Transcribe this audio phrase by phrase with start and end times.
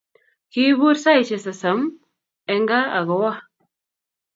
[0.51, 3.31] kipur saishe sasamen Kaa akowo